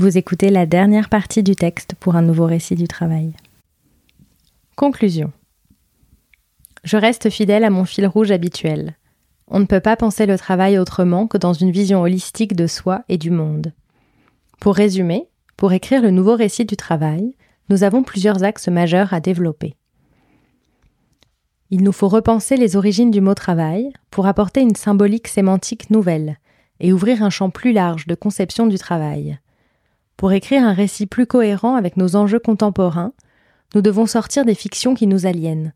[0.00, 3.32] Vous écoutez la dernière partie du texte pour un nouveau récit du travail.
[4.76, 5.32] Conclusion.
[6.84, 8.94] Je reste fidèle à mon fil rouge habituel.
[9.48, 13.02] On ne peut pas penser le travail autrement que dans une vision holistique de soi
[13.08, 13.72] et du monde.
[14.60, 15.26] Pour résumer,
[15.56, 17.34] pour écrire le nouveau récit du travail,
[17.68, 19.74] nous avons plusieurs axes majeurs à développer.
[21.70, 26.38] Il nous faut repenser les origines du mot travail pour apporter une symbolique sémantique nouvelle
[26.78, 29.40] et ouvrir un champ plus large de conception du travail.
[30.18, 33.12] Pour écrire un récit plus cohérent avec nos enjeux contemporains,
[33.76, 35.74] nous devons sortir des fictions qui nous aliènent,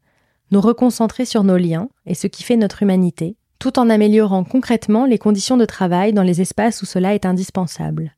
[0.51, 5.07] nous reconcentrer sur nos liens et ce qui fait notre humanité, tout en améliorant concrètement
[5.07, 8.16] les conditions de travail dans les espaces où cela est indispensable.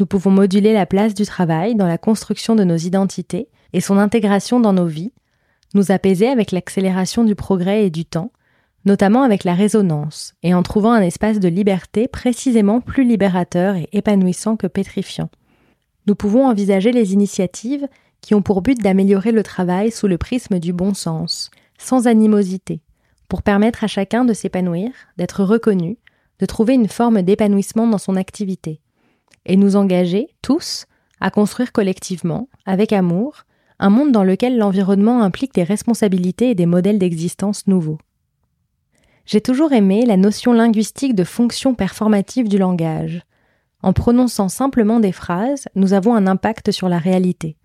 [0.00, 3.98] Nous pouvons moduler la place du travail dans la construction de nos identités et son
[3.98, 5.12] intégration dans nos vies,
[5.74, 8.32] nous apaiser avec l'accélération du progrès et du temps,
[8.84, 13.88] notamment avec la résonance, et en trouvant un espace de liberté précisément plus libérateur et
[13.92, 15.30] épanouissant que pétrifiant.
[16.06, 17.88] Nous pouvons envisager les initiatives
[18.20, 22.80] qui ont pour but d'améliorer le travail sous le prisme du bon sens, sans animosité,
[23.28, 25.98] pour permettre à chacun de s'épanouir, d'être reconnu,
[26.38, 28.80] de trouver une forme d'épanouissement dans son activité,
[29.46, 30.86] et nous engager, tous,
[31.20, 33.44] à construire collectivement, avec amour,
[33.78, 37.98] un monde dans lequel l'environnement implique des responsabilités et des modèles d'existence nouveaux.
[39.26, 43.22] J'ai toujours aimé la notion linguistique de fonction performative du langage.
[43.84, 47.58] En prononçant simplement des phrases, nous avons un impact sur la réalité.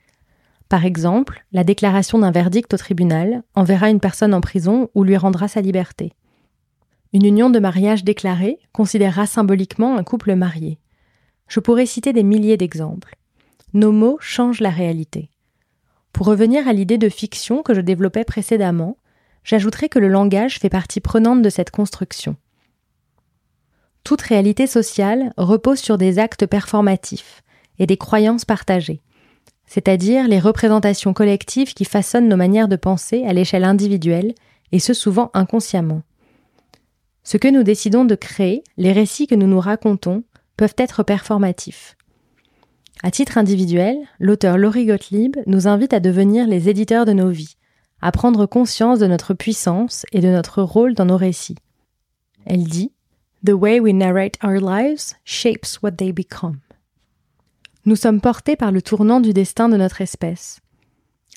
[0.68, 5.16] Par exemple, la déclaration d'un verdict au tribunal enverra une personne en prison ou lui
[5.16, 6.12] rendra sa liberté.
[7.14, 10.78] Une union de mariage déclarée considérera symboliquement un couple marié.
[11.48, 13.16] Je pourrais citer des milliers d'exemples.
[13.72, 15.30] Nos mots changent la réalité.
[16.12, 18.98] Pour revenir à l'idée de fiction que je développais précédemment,
[19.46, 22.36] j'ajouterai que le langage fait partie prenante de cette construction.
[24.04, 27.44] Toute réalité sociale repose sur des actes performatifs
[27.78, 29.02] et des croyances partagées,
[29.66, 34.34] c'est-à-dire les représentations collectives qui façonnent nos manières de penser à l'échelle individuelle,
[34.72, 36.04] et ce souvent inconsciemment.
[37.24, 40.24] Ce que nous décidons de créer, les récits que nous nous racontons,
[40.58, 41.96] peuvent être performatifs.
[43.02, 47.56] À titre individuel, l'auteur Laurie Gottlieb nous invite à devenir les éditeurs de nos vies,
[48.02, 51.56] à prendre conscience de notre puissance et de notre rôle dans nos récits.
[52.46, 52.92] Elle dit
[53.46, 56.60] The way we narrate our lives shapes what they become.
[57.86, 60.60] Nous sommes portés par le tournant du destin de notre espèce.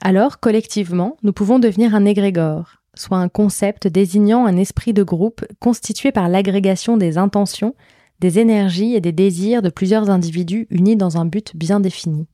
[0.01, 5.45] Alors, collectivement, nous pouvons devenir un égrégore, soit un concept désignant un esprit de groupe
[5.61, 7.75] constitué par l'agrégation des intentions
[8.23, 12.29] des énergies et des désirs de plusieurs individus unis dans un but bien défini.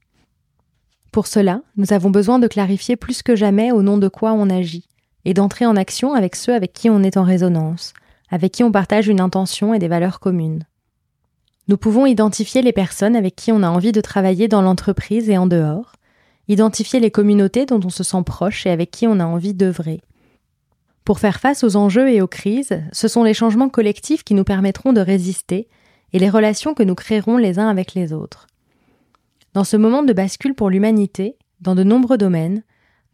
[1.11, 4.51] Pour cela, nous avons besoin de clarifier plus que jamais au nom de quoi on
[4.51, 4.87] agit,
[5.25, 7.93] et d'entrer en action avec ceux avec qui on est en résonance,
[8.29, 10.65] avec qui on partage une intention et des valeurs communes.
[11.67, 15.37] Nous pouvons identifier les personnes avec qui on a envie de travailler dans l'entreprise et
[15.37, 15.93] en dehors,
[16.47, 20.01] identifier les communautés dont on se sent proche et avec qui on a envie d'œuvrer,
[21.09, 24.43] pour faire face aux enjeux et aux crises, ce sont les changements collectifs qui nous
[24.43, 25.67] permettront de résister
[26.13, 28.45] et les relations que nous créerons les uns avec les autres.
[29.55, 32.61] Dans ce moment de bascule pour l'humanité, dans de nombreux domaines,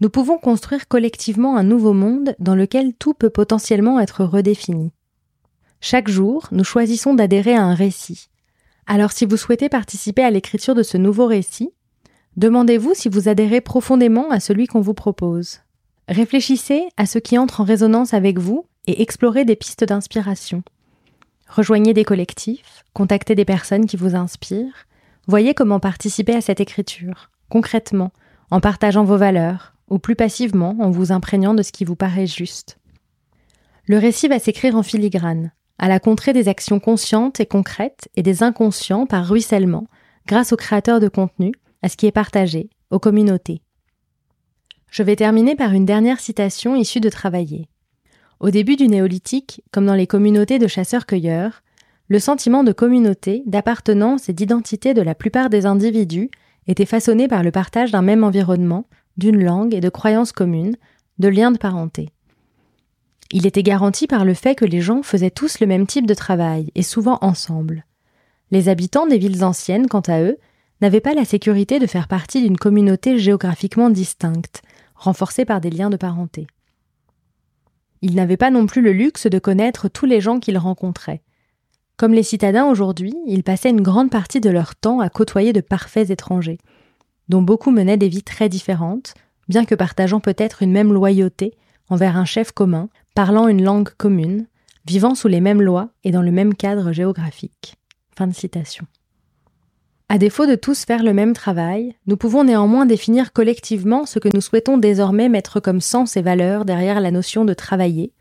[0.02, 4.92] nous pouvons construire collectivement un nouveau monde dans lequel tout peut potentiellement être redéfini.
[5.88, 8.29] Chaque jour, nous choisissons d'adhérer à un récit.
[8.88, 11.69] Alors si vous souhaitez participer à l'écriture de ce nouveau récit,
[12.38, 15.59] demandez-vous si vous adhérez profondément à celui qu'on vous propose.
[16.07, 20.63] Réfléchissez à ce qui entre en résonance avec vous et explorez des pistes d'inspiration.
[21.47, 24.88] Rejoignez des collectifs, contactez des personnes qui vous inspirent,
[25.28, 28.12] voyez comment participer à cette écriture, concrètement,
[28.50, 32.25] en partageant vos valeurs, ou plus passivement en vous imprégnant de ce qui vous paraît
[32.25, 32.79] juste.
[33.85, 38.24] Le récit va s'écrire en filigrane, à la contrée des actions conscientes et concrètes et
[38.24, 39.88] des inconscients par ruissellement,
[40.28, 43.62] grâce aux créateurs de contenu, à ce qui est partagé, aux communautés.
[44.90, 47.68] Je vais terminer par une dernière citation issue de Travailler.
[48.40, 51.62] Au début du néolithique, comme dans les communautés de chasseurs-cueilleurs,
[52.08, 56.30] le sentiment de communauté, d'appartenance et d'identité de la plupart des individus
[56.67, 60.76] était façonné par le partage d'un même environnement, d'une langue et de croyances communes,
[61.20, 62.09] de liens de parenté.
[63.37, 66.14] Il était garanti par le fait que les gens faisaient tous le même type de
[66.14, 67.84] travail, et souvent ensemble.
[68.49, 70.37] Les habitants des villes anciennes, quant à eux,
[70.79, 74.61] n'avaient pas la sécurité de faire partie d'une communauté géographiquement distincte,
[74.96, 76.47] renforcés par des liens de parenté.
[78.02, 81.22] Ils n'avaient pas non plus le luxe de connaître tous les gens qu'ils rencontraient.
[81.97, 85.59] Comme les citadins aujourd'hui, ils passaient une grande partie de leur temps à côtoyer de
[85.59, 86.59] parfaits étrangers,
[87.28, 89.14] dont beaucoup menaient des vies très différentes,
[89.49, 91.53] bien que partageant peut-être une même loyauté
[91.90, 94.47] envers un chef commun, parlant une langue commune,
[94.85, 97.76] vivant sous les mêmes lois et dans le même cadre géographique.
[98.17, 98.29] Fin.
[100.08, 104.29] À défaut de tous faire le même travail, nous pouvons néanmoins définir collectivement ce que
[104.34, 108.14] nous souhaitons désormais mettre comme sens et valeur derrière la notion de travailler,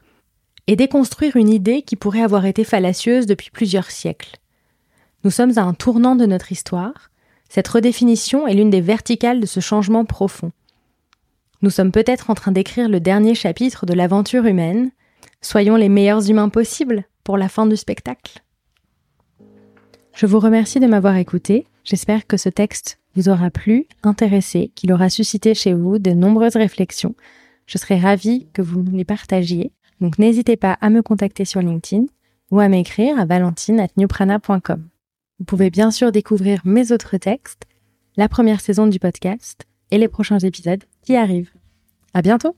[0.67, 4.39] et déconstruire une idée qui pourrait avoir été fallacieuse depuis plusieurs siècles.
[5.23, 7.11] Nous sommes à un tournant de notre histoire,
[7.51, 10.51] cette redéfinition est l'une des verticales de ce changement profond.
[11.65, 14.91] Nous sommes peut-être en train d'écrire le dernier chapitre de l'aventure humaine.
[15.41, 18.43] Soyons les meilleurs humains possibles pour la fin du spectacle.
[20.13, 21.67] Je vous remercie de m'avoir écouté.
[21.83, 26.57] J'espère que ce texte vous aura plu, intéressé, qu'il aura suscité chez vous de nombreuses
[26.57, 27.15] réflexions.
[27.65, 29.73] Je serai ravie que vous les partagiez.
[30.03, 32.05] Donc n'hésitez pas à me contacter sur LinkedIn
[32.51, 34.87] ou à m'écrire à valentine.newprana.com.
[35.39, 37.63] Vous pouvez bien sûr découvrir mes autres textes,
[38.19, 39.65] la première saison du podcast
[39.95, 41.53] et les prochains épisodes qui arrivent.
[42.15, 42.57] À bientôt!